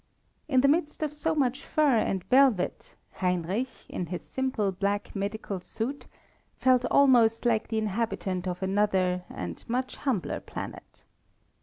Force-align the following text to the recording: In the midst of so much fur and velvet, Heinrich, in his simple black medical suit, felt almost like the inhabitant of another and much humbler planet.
In 0.47 0.61
the 0.61 0.67
midst 0.67 1.03
of 1.03 1.13
so 1.13 1.35
much 1.35 1.63
fur 1.63 1.97
and 1.99 2.23
velvet, 2.23 2.95
Heinrich, 3.11 3.69
in 3.87 4.07
his 4.07 4.23
simple 4.23 4.71
black 4.71 5.15
medical 5.15 5.59
suit, 5.59 6.07
felt 6.57 6.85
almost 6.89 7.45
like 7.45 7.67
the 7.67 7.77
inhabitant 7.77 8.47
of 8.47 8.63
another 8.63 9.25
and 9.29 9.63
much 9.67 9.97
humbler 9.97 10.39
planet. 10.39 11.05